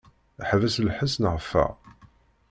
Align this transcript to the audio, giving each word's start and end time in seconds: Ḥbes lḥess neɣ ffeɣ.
Ḥbes 0.49 0.75
lḥess 0.87 1.13
neɣ 1.17 1.35
ffeɣ. 1.41 1.71